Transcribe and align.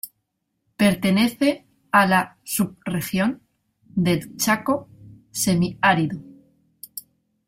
Pertenece 0.77 1.63
a 1.91 2.07
la 2.07 2.39
subregión 2.43 3.43
del 3.83 4.35
Chaco 4.35 4.89
semiárido. 5.29 6.19